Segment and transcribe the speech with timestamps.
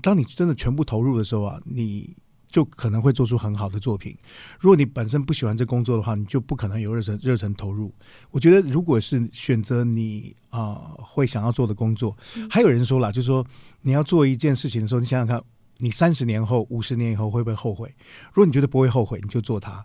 [0.00, 2.14] 当你真的全部投入的时候啊，你
[2.48, 4.16] 就可能会做出很好的作品。
[4.58, 7.92] 如果你本身不喜欢这工作的话，你就不可能有热忱热忱投入。
[8.30, 12.16] 我觉得，如果是选择你啊、呃、会想要做的工作，
[12.48, 13.44] 还有人说了，就是说
[13.82, 15.42] 你要做一件事情的时候，你想想看，
[15.78, 17.94] 你三十年后、五十年以后会不会后悔？
[18.32, 19.84] 如果你觉得不会后悔，你就做它。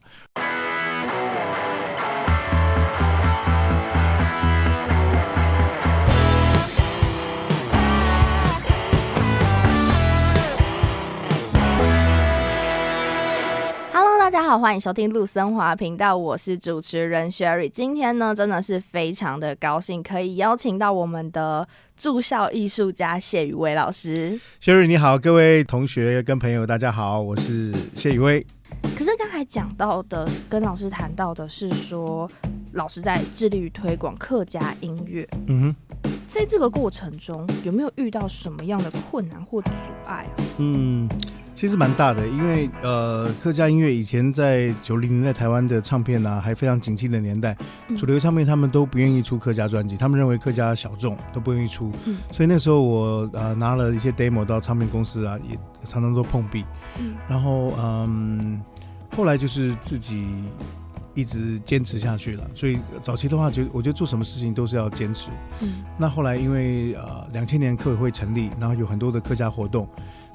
[14.52, 17.70] 好，欢迎收听陆森华频道，我是主持人 Sherry。
[17.70, 21.66] 今天呢，真的是非常的高兴，可以邀请到我们的
[21.96, 24.38] 驻校艺术家谢宇威老师。
[24.62, 28.46] Sherry 你好，各位同学跟朋友大家好，我是谢宇威。
[28.98, 32.30] 可是刚才讲到的，跟老师谈到的是说，
[32.74, 35.26] 老师在致力于推广客家音乐。
[35.48, 39.70] 嗯哼，在这个过程中，有没有遇到什么样的困难或阻
[40.06, 40.44] 碍啊？
[40.58, 41.08] 嗯。
[41.62, 47.56] 其实蛮大的，因为呃，客家音乐以前在九零年代台湾的唱片啊，还非常景气的年代，
[47.96, 56.66] 主流唱片他们都不愿意出客家专辑，他们认为客家小众都不愿意出，嗯、所以那时候我呃拿了一些 demo 到唱片公司啊，也常常都碰壁，
[56.98, 58.60] 嗯，然后嗯，
[59.16, 60.26] 后来就是自己
[61.14, 69.88] 一直坚持下去了，所以早期的话就我觉得做什么事情都是要坚持，嗯，那后来因为呃两千年客委会成立，然后有很多的客家活动。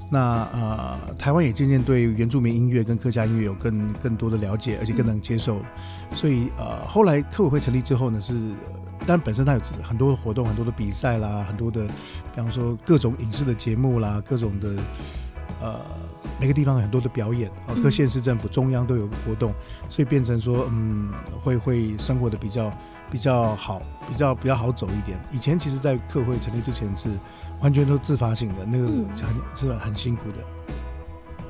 [0.08, 5.60] 那呃，台湾也渐渐对原住民音乐跟客家音乐有更更多的了解，而且更能接受。
[6.12, 8.34] 所以呃，后来客委会成立之后呢，是，
[9.00, 14.76] 当然本身它有很多的活动，很多的比赛啦，很多的，比方说各种影视的节目啦，各种的
[15.60, 15.80] 呃，
[16.40, 17.50] 每个地方很多的表演，
[17.82, 19.52] 各县市政府、中央都有活动，
[19.88, 21.10] 所以变成说嗯，
[21.42, 22.70] 会会生活的比较
[23.10, 25.18] 比较好，比较比较好走一点。
[25.30, 27.10] 以前其实，在客会成立之前是。
[27.62, 30.36] 完全都自发性的，那个很、嗯、是很辛苦的。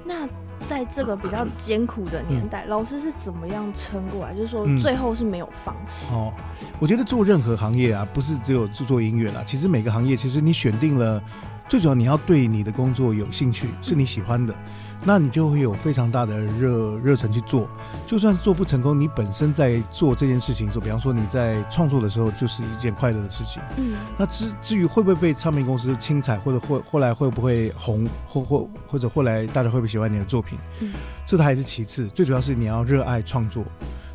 [0.04, 0.24] 那
[0.60, 4.32] 在这个比较艰苦的年代，嗯、老师是怎么样撑过来？
[4.32, 6.16] 就是说，最后是没有放弃、嗯。
[6.16, 6.32] 哦，
[6.78, 9.42] 我觉得做任何行业啊，不是只有做做音乐啦。
[9.44, 11.20] 其实每个行业，其实你选定了，
[11.68, 14.54] 最主要你要对你的工作有兴趣，是你喜欢的。
[14.54, 14.72] 嗯
[15.04, 17.68] 那你就会有非常大的热热忱去做，
[18.06, 23.62] 就算是做不成功，你本身在做这件事情的时候，比方说你在创作的时候，就是一件快乐的事情。
[23.76, 30.92] 嗯，那至至于会不会被唱片公司青彩，或者后后来会不会红，或或或者后来大家会不会喜欢你的作品，嗯，
[31.24, 33.64] 这还是其次，最主要是你要热爱创作。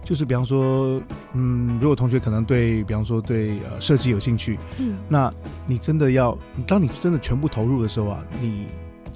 [0.03, 0.99] 就是比方说，
[1.33, 5.31] 嗯，如果同学可能对，比方说对呃设计有兴趣，嗯，那
[5.67, 6.37] 你真的要，
[6.67, 8.65] 当你真的全部投入的时候啊，你。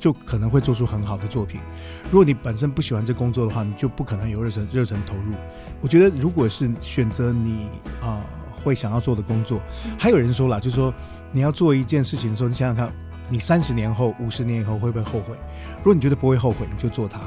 [0.06, 1.60] 就可能会做出很好的作品。
[2.12, 5.34] 如果你本身不喜欢这工作的话，你就不可能有热忱热忱投入。
[5.82, 7.66] 我觉得，如果是选择你
[8.00, 8.24] 啊、呃、
[8.64, 9.60] 会想要做的工作，
[9.98, 10.94] 还有人说了，就是说
[11.32, 12.94] 你要做一件事情的时候，你想想看，
[13.32, 15.36] 你三十年后、五十年以后会不会后悔？
[15.78, 17.20] 如果你觉得不会后悔，你就做它。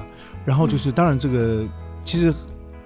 [0.45, 1.67] 然后就是，当然这个
[2.05, 2.33] 其实，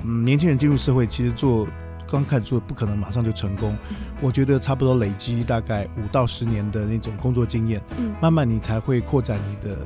[0.05, 1.69] 嗯，年轻人进入社会，其实做。
[2.13, 3.75] 刚开始做不可能马上就成功，
[4.21, 9.79] 我觉得差不多累积大概五到十年的那种工作经验，嗯，慢慢你才会扩展你的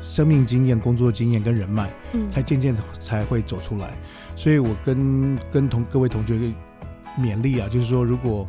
[0.00, 3.94] 生命经验、工作经验跟人脉，嗯，才渐渐才会走出来。
[4.34, 6.34] 所以我跟跟同各位同学
[7.16, 8.44] 勉励啊，就是说，如果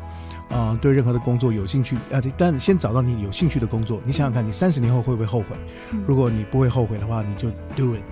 [0.50, 5.56] 啊、呃、对任何的工作有兴趣啊，但先找到你有兴趣的工作，你想想看，你三十年后会不会后悔？
[6.04, 8.02] 如果你不会后悔的话，你就 do it。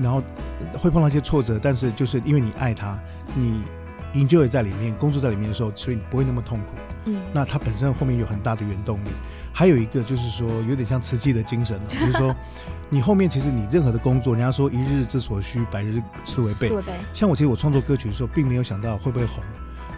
[0.00, 0.22] 然后
[0.80, 2.96] 会碰到一些挫折，但是就是因为你爱他，
[3.34, 3.62] 你。
[4.18, 6.66] Enjoy 在里面，工作在里面的时候，所以你不会那么痛苦。
[7.04, 9.08] 嗯，那它本身后面有很大的原动力。
[9.52, 12.34] 还有一个就是说，有点像慈济的精神， 就是说，
[12.90, 16.70] 你后面其实你任何的工作，人家说一日之所需，百日之为备。
[17.12, 19.42] 像我其实我创作歌曲的时候，并没有想到会不会红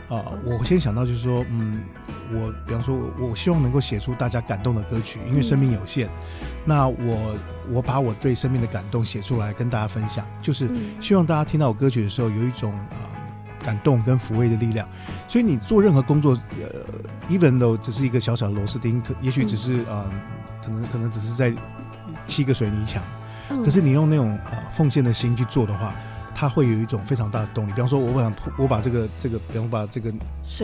[0.08, 0.38] 啊、呃。
[0.44, 1.82] 我先想到就是说，嗯，
[2.32, 6.06] 我比方说我，我希望能够写出大家感动的歌曲，因为生命有限。
[6.06, 7.34] 嗯、那我
[7.70, 10.70] 我把我对生命的感动写出来跟大家分享，就是
[11.00, 13.09] 希望大家听到我歌曲的时候有一种啊。
[13.60, 14.88] 呃感动跟抚慰的力量，
[15.28, 16.81] 所以你做任何工作，呃
[17.28, 20.10] ，even though 只是一个小小的螺丝钉，可也许只是啊、呃，
[20.65, 21.53] 可能可能只是在
[22.26, 23.02] 砌个水泥墙，
[23.50, 25.94] 嗯、可是你用那种啊、呃、奉献的心去做的话，
[26.35, 27.73] 它会有一种非常大的动力。
[27.73, 30.12] 比方说，我想我把这个这个，比方把这个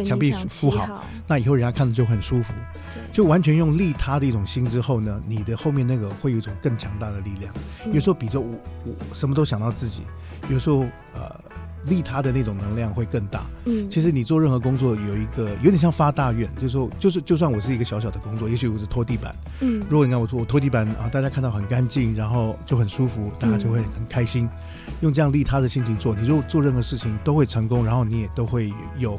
[0.05, 1.05] 墙壁铺好，好。
[1.27, 2.53] 那以后人家看着就很舒服，
[2.95, 3.03] 对。
[3.13, 7.53] 就完全用利他的一种心之后呢，你的后面那个会有一种更强大的力量。
[7.85, 8.55] 嗯、有时候比着我
[8.85, 10.03] 我什么都想到自己，
[10.49, 10.81] 有时候
[11.15, 11.41] 呃。
[11.89, 13.47] 利他的那种能量会更大。
[13.65, 19.35] 嗯，其实你做任何工作有一个有点像发大愿，就是说，就是就算我是一个小小的工作，也许我是拖地板。
[19.61, 24.49] 嗯，如果你看我做我拖地板啊，大家看到很干净，然后就很舒服，大家就会很开心。
[24.89, 29.19] 嗯，用这样利他的心情做，你如果做任何事情都会成功，然后你也都会有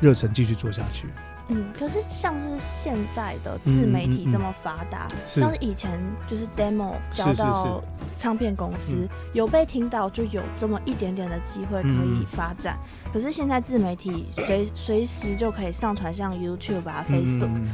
[0.00, 1.06] 热忱继续做下去。
[1.48, 7.82] 嗯，可是像是现在的自媒体这么发达，嗯嗯嗯、像是以前就是 demo 交到
[8.16, 12.78] 唱片公司，是是是有被听到，就有这么一点点的机会可以发展。
[13.04, 17.68] 嗯、可是现在自媒体随 随时就可以上传，像 YouTube 啊、Facebook，、嗯、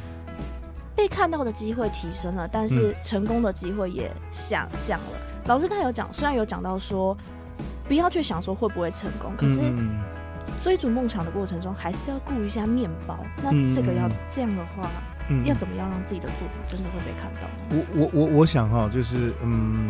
[0.96, 5.12] 被看到的机会提升了，但是成功的机会也下降了。
[5.12, 7.16] 嗯、老师刚才有讲，虽然有讲到说
[7.86, 9.60] 不要去想说会不会成功，可是。
[10.48, 13.24] 嗯追逐梦想的过程中，还是要顾一下面包。
[13.42, 14.90] 那这个要这样的话，
[15.28, 17.48] 嗯、要怎么样让自己的作品真的会被看到？
[17.70, 19.88] 我我我我想哈，就是嗯，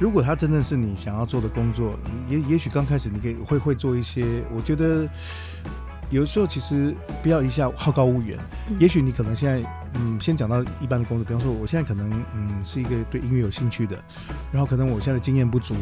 [0.00, 1.96] 如果他真的是你想要做的工作，
[2.28, 4.42] 也也许刚开始你可以会会做一些。
[4.54, 5.08] 我觉得
[6.10, 8.38] 有时候其实不要一下好高骛远。
[8.68, 13.96] 嗯、也许你可能现在嗯，先讲到一般的工作，比方说我现在可能嗯是一个对音乐有兴趣的，
[14.50, 15.74] 然后可能我现在的经验不足。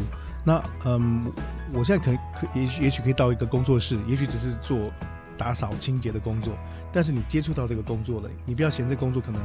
[0.47, 1.25] 那嗯，
[1.73, 4.91] 我现在可可也许也许可以到一个工作室，也许只是做
[5.35, 6.53] 打扫清洁的工作，
[6.93, 9.41] 但是你接触到这个工作了，你不要嫌这工作可能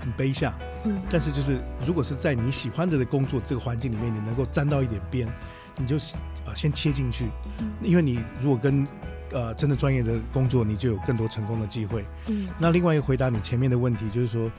[0.00, 0.52] 很卑下，
[0.84, 5.28] 嗯，但是就是如果是在你喜欢的工作这个环境里面，你能够沾到一点边，
[5.76, 5.96] 你就
[6.44, 7.26] 啊先切进去，
[7.60, 8.84] 嗯，因为你如果跟
[9.30, 14.50] 呃真的专业的工作，你就有更多成功的机会，嗯，那另外一个回答你前面的问题就是说，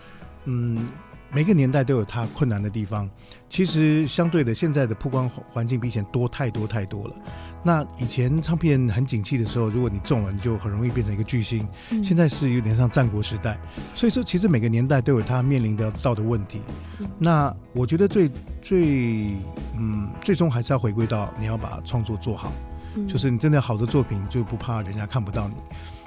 [0.46, 0.88] 嗯。
[1.34, 3.10] 每个年代都有它困难的地方，
[3.50, 7.16] 其实相对的，现在的曝光环境比以前多太多太多了。
[7.64, 11.68] 那以前唱片很景气的时候，如果你中了，你就很容易变成一个巨星。
[11.90, 13.58] 嗯、现在是有点像战国时代，
[13.96, 16.62] 所以说其实每个年代都有它面临的到的问题。
[17.00, 18.30] 嗯、那我觉得最
[18.62, 19.36] 最
[19.76, 22.52] 嗯，最终还是要回归到你要把创作做好，
[22.96, 25.56] 嗯、就是你真的好的作品就不怕人家看不到你。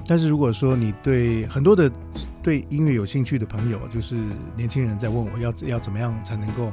[0.06, 1.90] 但是如果说你对很多的
[2.46, 4.14] 对音乐有兴趣的朋友，就是
[4.54, 6.70] 年轻人在问我要要怎么样才能够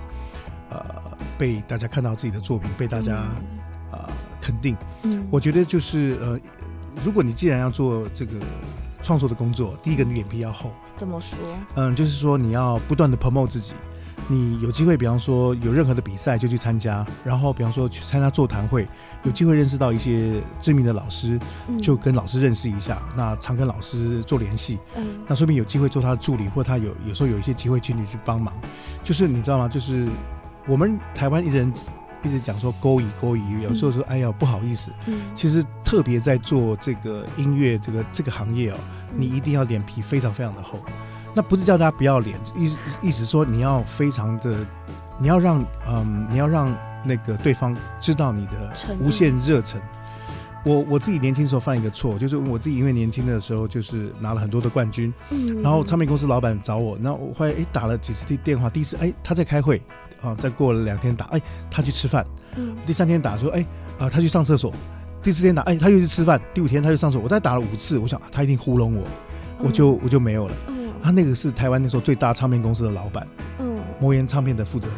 [0.70, 3.58] 呃被大家看到自己的作品，被大家、嗯、
[3.94, 4.10] 呃
[4.40, 4.78] 肯定。
[5.02, 6.40] 嗯，我觉得就是呃，
[7.04, 8.36] 如果你既然要做这个
[9.02, 10.70] 创作的工作，第一个你脸皮要厚。
[10.96, 11.40] 怎么说？
[11.74, 13.74] 嗯，就是说你要不断的 promote 自己。
[14.28, 18.88] 你有机会，比方说有任何的比赛就去参加，然后比方说去参加座谈会，
[19.24, 21.40] 有机会认识到一些知名的老师，
[21.82, 28.54] 就跟老师认识一下，嗯、那常跟老师做联系，嗯，那说明有机会做他的助理，或他有有时候有一些机会请你去帮忙，
[29.04, 29.68] 就是你知道吗？
[29.68, 30.08] 就是
[30.68, 31.72] 我们台湾艺人
[32.24, 38.78] 一直讲说勾引勾引，有时候说哎呀不好意思，嗯，其实特别在做这个音乐这个这个行业哦，
[39.16, 40.80] 你一定要脸皮非常非常的厚。
[41.34, 44.66] 那不是叫大家不要脸，意意思说你要非常的，
[45.20, 49.82] 你要让嗯，你要让那个对方知道你的无限热忱。
[50.66, 59.82] 我我自己年轻时候犯一个错，就是我自己因为年轻的时候就是拿了很多的冠军，嗯，然后唱片公司老板找我，那我后来哎打了几次电话，第一次哎他在开会
[60.22, 62.26] 啊，再过了两天打哎他去吃饭，
[62.56, 63.66] 嗯，第三天打说哎
[64.00, 64.74] 啊他去上厕所，
[65.22, 69.04] 第四天打哎他又去吃饭，第五天他就上厕所，我再打了五次，我想他一定糊弄我，
[69.60, 70.56] 我就我就没有了。
[71.04, 73.28] 他那个是台湾那时候最大唱片公司的老板，
[73.60, 74.98] 嗯，魔岩唱片的负责人，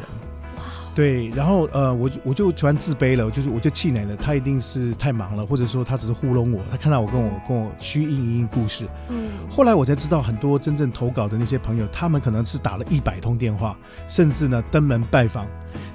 [0.58, 0.64] 哇，
[0.94, 13.76] 对，然后呃，我就我就突然自卑了，就是我就气馁了，他一定是太忙了，或者说他只是糊弄我，他看到我跟我跟我虚应一应故事，嗯，后来我才知道很多真正投稿的那些朋友，他们可能是打了一百通电话，
[14.08, 15.48] 甚至呢登门拜访，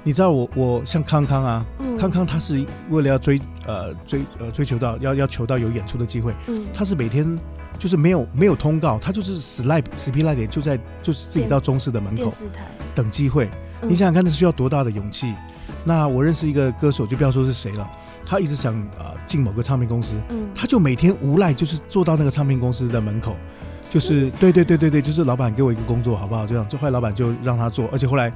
[0.03, 7.39] 你知道我我像康康啊，嗯、康康他是为了要追呃追呃追求到要要求到有演出的机会，嗯，他是每天。
[7.81, 12.31] 就是没有没有通告，他就是死赖死皮赖脸，就在就是自己到中视的门口
[12.93, 13.49] 等机会。
[13.81, 15.33] 嗯、你想想看，那是需要多大的勇气？
[15.83, 17.89] 那我认识一个歌手，就不要说是谁了，
[18.23, 23.35] 他一直想啊进、呃、某个唱片公司，嗯，他就每天无赖，就是坐到那个唱片公司的门口，
[23.89, 26.45] 就是对对对对对，就是老板给我一个工作好不好？
[26.45, 28.31] 这样，就后来老板就让他做，而且后来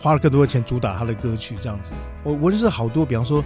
[0.00, 1.92] 花了更多的钱主打他的歌曲，这样子。
[2.22, 3.44] 我我认识好多，比方说。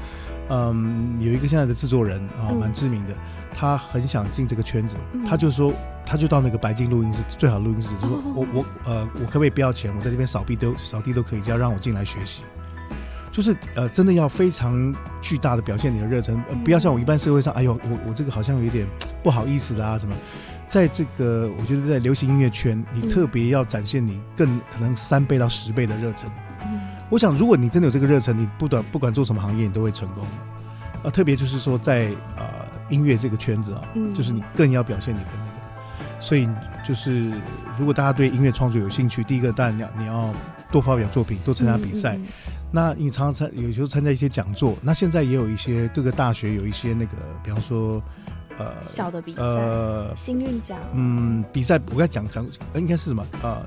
[0.51, 3.15] 嗯，有一个现在的制作人啊，蛮知名的，
[3.55, 5.73] 他很想进这个圈子，他就说，
[6.05, 9.95] 他就到那个白金录音室，最好的录音室，就说我我呃，我可不可以不要钱？
[9.97, 12.43] 我在这边扫地都扫地都可以，只要让我进来学习。
[13.33, 14.93] 就是呃，真的要非常
[15.23, 18.85] 巨大的表现你的热忱，呃，不要像我一般社会上，哎呦，我我这个好像有点
[19.23, 20.17] 不好意思啦什么，
[20.67, 26.29] 在这个我觉得在流行音乐圈，你特别要展现你更可能三倍到十倍的热忱。
[27.11, 30.25] 我想，如果你真的有这个热忱，你不管不管做什么行业，你都会成功。
[31.03, 36.21] 呃，特别就是说在，啊呃音乐这个圈子啊，嗯、就是你更要表现你的那个。
[36.21, 36.49] 所以
[36.87, 37.33] 就是，
[37.79, 40.33] 如果大家对音乐创作有兴趣，第一个当然你要你要
[40.71, 42.17] 多发表作品，多参加比赛。
[42.17, 42.27] 嗯嗯、
[42.71, 44.77] 那你常常参有时候参加一些讲座。
[44.81, 48.01] 那现在也有一些各个大学有一些那个，比方说
[48.57, 50.79] 呃小的比赛，呃，星韵奖。
[50.95, 53.65] 嗯，比赛我该讲讲，应该是什么呃。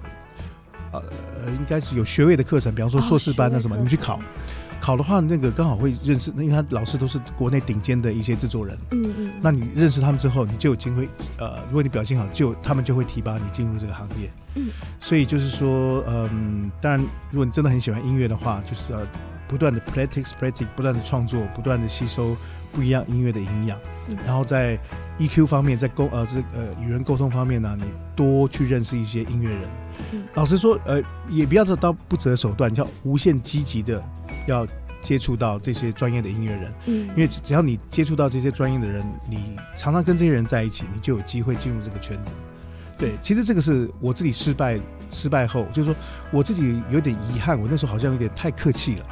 [0.94, 1.04] 呃
[1.46, 4.20] 呃，应该是有学位的课程，比方说硕士班的什么，你们去考。
[4.80, 8.78] 考的话，那个刚好会认识，因为他老师都是国内顶尖的一些制作人。
[8.92, 9.32] 嗯嗯。
[9.42, 11.08] 那你认识他们之后，你就有机会，
[11.38, 14.30] 呃，如果你表现好，就他们就会提拔你进入这个行业。
[14.56, 14.72] 嗯。
[15.00, 17.00] 所以就是说，嗯，当然，
[17.32, 19.00] 如果你真的很喜欢音乐的话，就是要
[19.48, 22.36] 不断的 practice practice，不断的创作，不断的吸收
[22.74, 23.80] 不一样音乐的营养。
[24.10, 24.18] 嗯。
[24.26, 24.78] 然后在
[25.18, 27.86] EQ 方面，在沟呃这呃与人沟通方面呢，你
[28.18, 29.62] 多去认识一些音乐人。
[30.12, 30.24] 嗯。
[30.34, 34.04] 老实说，呃，也不要说到不择手段，叫无限积极的。
[34.46, 34.68] 要
[35.02, 42.32] 接触到这些专业的音乐人，嗯，因为只要你接触到这些专业的人，你常常跟这些人在一起，你就有机会进入这个圈子。
[42.98, 44.78] 对，其实这个是我自己失败
[45.10, 45.96] 失败后，就是说
[46.30, 49.06] 我自己有点遗憾，我那时候好像有点太客气了，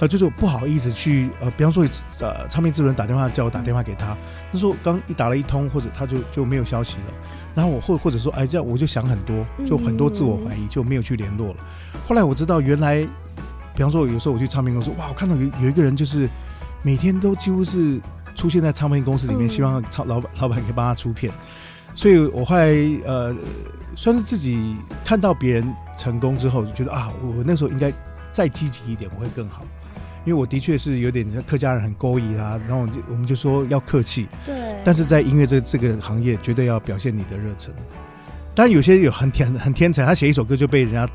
[0.00, 1.84] 呃，就是我不好意思去呃，比方说
[2.20, 4.16] 呃，唱片制作人打电话叫我打电话给他，
[4.52, 7.14] 他说刚一打了一通，或者他就就没有消息了，
[7.54, 11.56] 然后我或或者说哎这样我就想很多，就很多自我怀疑，就没有去联络了。
[12.06, 13.06] 后来我知道原来。
[13.74, 16.28] 比方说，有时候我去唱片公司，哇，我看到有有一个人，就是
[16.82, 17.98] 每天都几乎是
[18.34, 21.32] 出现在唱片公司里面，希望唱老板老板可以帮他出片。
[21.94, 22.66] 所以我后来
[23.06, 23.34] 呃，
[23.96, 27.90] 算是自己看到别人成功之后，就觉得啊，我那时候应该
[28.32, 29.64] 再积极一点，我会更好。
[30.24, 34.54] 因为我的确是有点像客家人很勾引啊，然后我们就说要客气，对。
[34.84, 37.72] 但是在音乐这这个行业，绝对要表现你的热忱。
[38.54, 41.08] 当然有些有很天很天才，他写一首歌就被人家。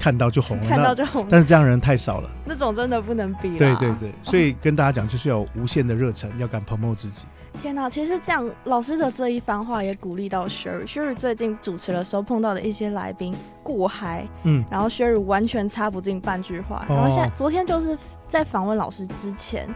[0.00, 3.56] 看到就红了，看到就红了，但是这样的人太少了，那种真的不能比。
[3.58, 7.26] 对对对，所以跟大家讲，就是要有无限的热忱，要敢 promote 自己。
[7.60, 10.86] 天哪，其实这样老师的这一番话也鼓励到 Sherry。
[10.86, 16.84] Sherry 最近主持的时候碰到的一些来宾过嗨，嗯，然后 Sherry 完全插不进半句话。
[16.88, 17.96] 然后现在昨天就是
[18.28, 19.68] 在访问老师之前。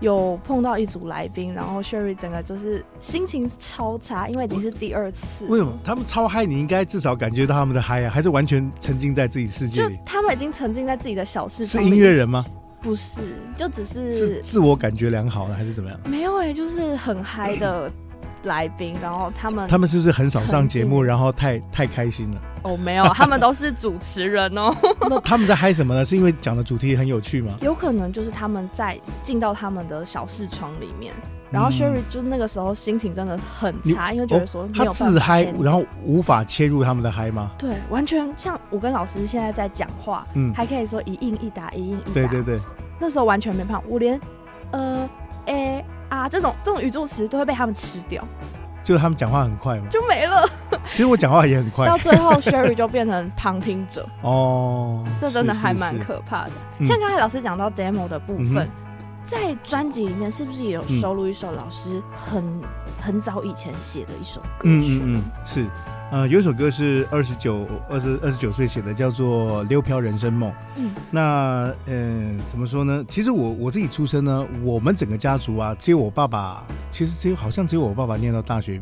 [0.00, 5.46] 有碰到一组来宾，然后 Sherry 整个就是心情超差，因为已经是第二次。
[5.46, 6.44] 为什么他们超嗨？
[6.44, 9.96] 你应该至少感觉到他们的嗨啊，还是完全沉浸在自己世界里？
[9.96, 11.78] 就他们已经沉浸在自己的小世界。
[11.78, 12.44] 是音乐人吗？
[12.84, 13.22] 不是，
[13.56, 15.98] 就只是，是自我感觉良好的，还是怎么样？
[16.04, 17.90] 没有哎、欸，就是很嗨的
[18.44, 22.40] 来宾，然后他们他们是不是很少上节目，然后太太开心了？
[22.62, 24.70] 哦，没有， 他们都是主持人哦。
[25.00, 26.04] 那他们在嗨什么呢？
[26.04, 27.56] 是因为讲的主题很有趣吗？
[27.62, 31.14] 有可能就是他们在进到他们的小视窗里面，
[31.54, 37.52] 然后 Sherry 就那个时候心情真的很差，因为觉得说没有、哦、他自嗨，然后无法切入他们的嗨吗？
[37.56, 42.12] 对，完全像我跟老师现在在讲话，嗯，还可以说一应一答，一应一答。
[42.12, 42.60] 对对对，
[42.98, 44.20] 那时候完全没办法，我连
[44.72, 45.08] 呃、
[45.46, 48.22] a 啊这种这种语助词都会被他们吃掉。
[48.82, 49.86] 就是他们讲话很快嘛？
[49.88, 50.46] 就没了。
[50.92, 51.86] 其实我讲话也很快。
[51.86, 54.06] 到最后，Sherry 就变成旁听者。
[54.20, 56.50] 哦，这真的还蛮可怕的。
[56.84, 58.70] 像刚才老师讲到 demo 的部分，嗯、
[59.24, 62.60] 在专辑里面是不是也有收录一首老师很、嗯、
[63.00, 65.00] 很早以前写的一首歌曲？
[65.02, 65.66] 嗯嗯，嗯，是。
[66.10, 70.48] 呃，有一首歌是二十九、二十二十九岁写的，叫做《溜飘人生梦》。
[70.76, 73.04] 嗯，那呃，怎么说呢？
[73.08, 76.62] 其实我我自己出生呢，我们整个家族啊，只有我爸爸，
[76.92, 78.80] 其实只有好像只有我爸爸念到大学。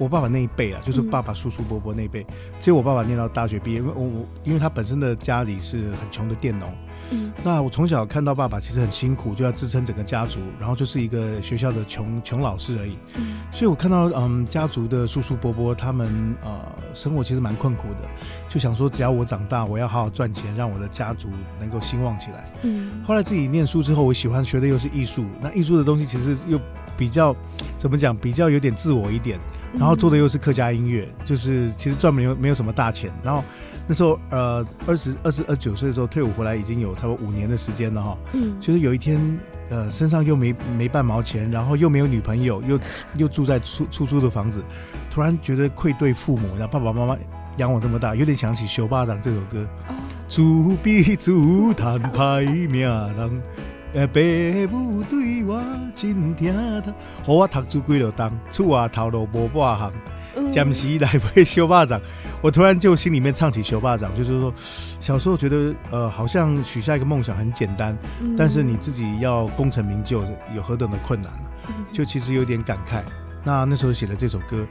[0.00, 2.26] 我爸爸那一辈啊，就是爸爸叔叔伯伯那一辈，
[2.58, 6.72] 只有我爸爸念到大学毕业，因为我我因为他本身的家里是很穷的佃农。
[7.12, 12.96] 嗯，那我从小看到爸爸其实很辛苦，就要支撑整个家族，然后就是一个学校的穷穷老师而已。
[13.16, 16.50] 嗯，所以我看到嗯家族的叔叔伯伯他们呃
[16.94, 18.08] 生活其实蛮困苦的，
[18.48, 21.28] 就想说只要我长大，我要好好赚钱，让我的家族
[21.58, 22.50] 能够兴旺起来。
[22.62, 26.60] 嗯，后来自己念书之后，我喜欢学的又是艺术，那艺术的东西其实又
[27.00, 27.34] 比较
[27.78, 29.38] 怎么讲，比较有点自我一点，
[29.78, 33.42] 然后做的又是客家音乐，就是其实赚没有没有什么大钱，然后。
[33.86, 38.16] 那时候，呃，二十二十二九岁的时候退伍回来，已经有差不多五年的时间了哈。
[38.32, 39.18] 嗯，就是有一天，
[39.68, 42.78] 呃，身上又没没半毛钱，然后又没有女朋友，又
[43.16, 44.62] 又住在出出租的房子，
[45.10, 47.16] 突然觉得愧对父母，然后爸爸妈妈
[47.56, 49.66] 养我这么大，有点想起《熊巴掌》这首歌。
[50.28, 50.40] 自
[50.84, 51.32] 比自
[51.74, 53.42] 叹歹命人，
[53.92, 54.20] 呃，爸
[54.70, 55.60] 母对我
[55.94, 56.94] 真疼痛，
[57.24, 59.92] 好我读书几落冬，厝外头路无半行。
[60.52, 62.00] 暂时来会修巴掌，
[62.40, 64.54] 我突然就心里面唱起修巴掌，就是说，
[65.00, 70.22] 小时候觉得呃，好像许下一个梦想很简单，嗯、但是你自己要功成名就
[70.54, 73.02] 有何等的困难呢，就其实有点感慨。
[73.42, 74.66] 那那时候写了这首歌，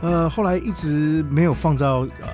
[0.00, 2.28] 呃，后来一直没有放到呃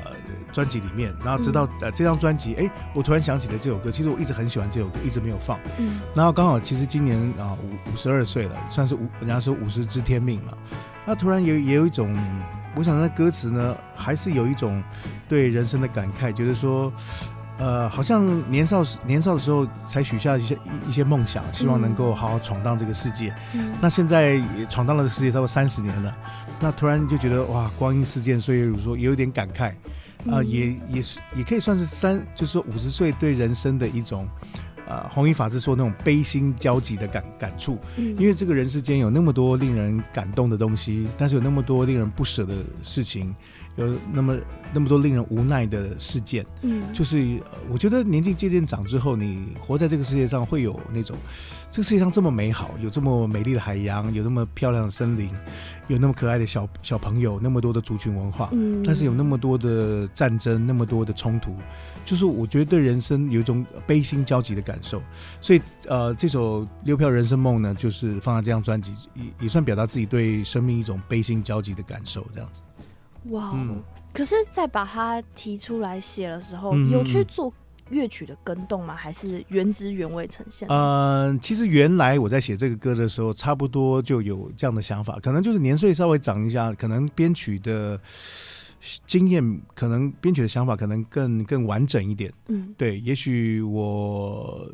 [0.53, 5.59] 专辑里面，然后直到呃这张专辑，哎，我突然想起了这首歌，其实我一直很喜欢这首歌，一直没有放。
[5.79, 10.53] 嗯，然后刚好其实今年啊五五十二岁了，算是五人家说五十知天命嘛，
[11.07, 12.17] 那突然也也有一种。
[12.77, 14.81] 我想那歌词呢，还是有一种
[15.27, 16.93] 对人生的感慨，觉得说，
[17.59, 23.35] 呃，好像年少年少的时候才许下一些一些梦想，希望能够好好闯荡这个世界。
[23.53, 26.17] 嗯、那现在也闯荡了世界差不多三十年了，
[26.61, 29.71] 那突然就觉得哇，光阴似箭，岁月如梭，也有点感慨。
[30.27, 34.29] 啊、呃，也也是也可以算是三，就是说五十岁对人生的一种。
[34.89, 43.37] 啊，弘一法师说那种悲心交集的感感触，嗯，因为这个人世间有那么多令人感动的东西，但是有那么多令人不舍的事情，
[43.79, 44.37] 有那么
[44.75, 51.17] 那么多令人无奈的事件，嗯，就是我觉得年纪渐渐长之后，你活在这个世界上会有那种，
[51.71, 55.31] 这个世界上这么美好，有这么美丽的海洋，有那么漂亮的森林，
[55.87, 61.55] 有那么可爱的小小朋友，那么多的族群文化，嗯，但是有那么多的战争，那么多的冲突。
[62.05, 65.03] 就是我觉得对人生有一种悲心交集的感受，
[65.41, 72.63] 所以呃，这首《六票人生梦》呢，就是放在这张专辑，也也算表达自己对生命一种悲心交集的感受，这样子。
[73.25, 73.83] 哇，嗯，
[74.13, 77.53] 可是，在把它提出来写的时候，嗯，有去做
[77.91, 78.95] 乐曲的更动吗？
[78.95, 80.69] 还是原汁原味呈现？
[80.69, 88.01] 呃，其实原来我在写这个歌的时候，差不多就有这样的想法，可能就是年岁稍微长一下，可能编曲的。
[89.09, 94.71] 经验可能编曲的想法可能更更完整一点，嗯，对，也许我，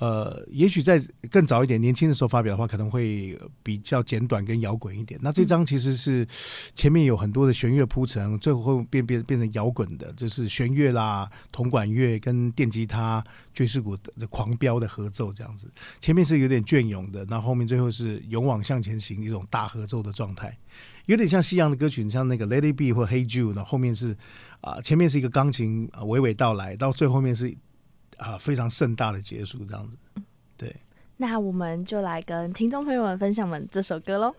[0.00, 0.98] 呃，也许在
[1.30, 5.20] 更早一点年轻的时候发表的话，可能会比较简短跟摇滚一点。
[5.22, 6.26] 那这张其实是
[6.74, 15.70] 前面有很多的弦乐铺陈，最后会变变变成摇滚的，就是弦乐啦、铜管乐跟电吉他、爵士鼓的狂飙的合奏这样子。
[16.00, 20.56] 前面是有点隽永的，那后，面最后是勇往向前行一种大合奏的状态。
[21.04, 24.16] 有点像西洋的歌曲，像那个《ladybe》或《Hey Jude》，那后面是
[24.62, 27.54] 啊、前面是一个钢琴娓娓道来，到最后面是
[28.20, 29.96] 啊、呃、非常盛大的结束，这样子。
[30.56, 30.74] 对，
[31.16, 34.34] 那我们就来跟听众朋友们分享我们这首歌喽。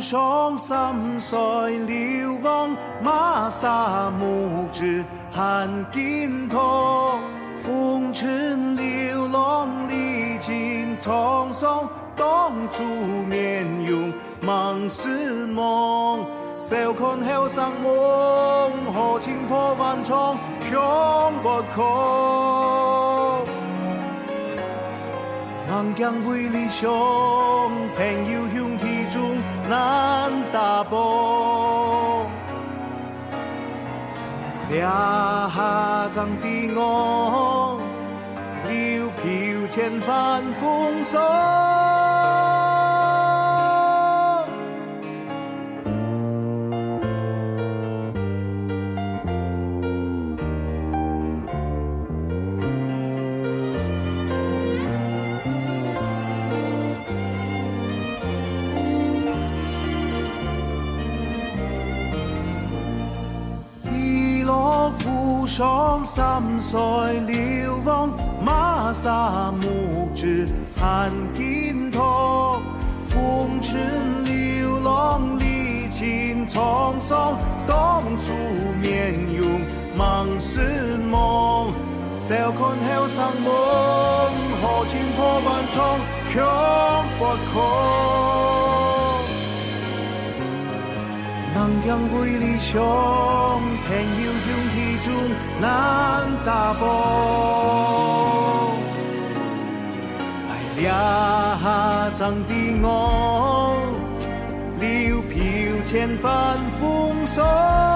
[0.00, 1.38] 三岁
[1.86, 7.18] 流亡，马萨木子含金头，
[7.62, 12.82] 风尘流浪历经沧桑，当初
[13.28, 16.24] 面容梦似梦，
[16.58, 20.36] 笑看后生梦，豪情破万重，
[20.70, 21.84] 胸不空，
[25.70, 26.90] 望江为理想，
[27.96, 28.45] 朋友。
[29.68, 32.24] 难打破，
[34.70, 35.50] 俩
[36.14, 37.80] 张的我，
[38.68, 41.45] 溜飘千帆风霜。
[65.56, 66.78] 双三岁
[67.20, 68.10] 流亡，
[68.44, 70.46] 玛萨木子
[70.78, 72.60] 含金头，
[73.08, 73.74] 风尘
[74.26, 78.34] 流浪历经沧桑，当初
[78.82, 79.58] 面容
[79.96, 80.60] 梦似
[81.10, 81.72] 梦，
[82.18, 83.50] 笑看后生梦，
[84.60, 85.82] 豪情破万重，
[86.34, 86.34] 胸
[87.18, 87.62] 不空，
[91.54, 92.76] 南疆为理想，
[93.88, 94.35] 朋友。
[95.60, 96.86] 难打破，
[100.50, 102.86] 爱俩张的我，
[104.78, 105.34] 溜飘
[105.90, 107.95] 千帆风霜。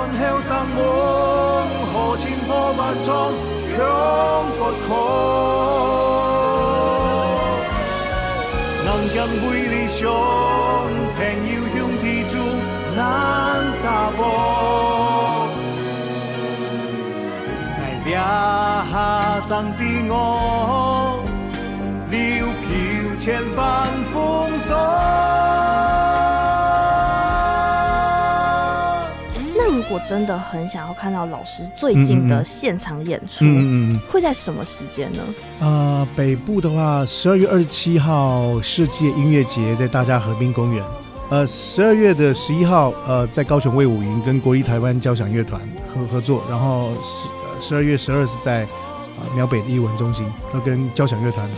[0.00, 0.78] 笑看后生梦，
[1.92, 3.08] 豪情破万重，
[3.76, 3.78] 胸
[4.56, 4.88] 不空。
[8.84, 10.00] 南疆为理想，
[11.16, 12.34] 朋友兄弟中
[12.96, 12.98] 难
[13.82, 13.86] 打
[14.16, 14.18] 破。
[17.78, 18.10] 爱俩
[19.46, 20.12] 张的我，
[22.10, 22.68] 溜飘
[23.20, 23.58] 千帆
[24.12, 24.16] 风
[30.08, 35.22] 真的很想要看到老师最近的现场演出，嗯嗯，会在什么时间呢？
[35.60, 40.84] 啊、呃，北部的话，十二月二十七号世界音乐节在大家河滨公园，
[41.30, 45.60] 呃，十二月的十一号，呃，在高雄卫武营跟国立台湾交响乐团
[45.94, 46.92] 合合作，然后
[47.60, 51.48] 十十二月十二是在啊苗北的艺文中心，要跟交响乐团、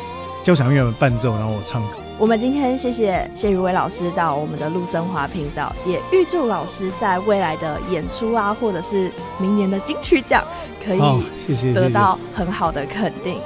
[0.43, 1.83] 交响乐团伴奏，然后我唱。
[2.23, 10.41] 我们今天谢谢谢如威老师到我们的陆森华频道，也预祝老师在未来的演出啊，或者是明年的金曲奖，
[10.87, 13.41] 可以得到很好的肯定。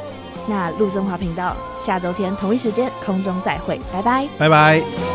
[0.47, 5.06] 那陆森华频道下周天同一时间空中再会，拜拜，拜拜。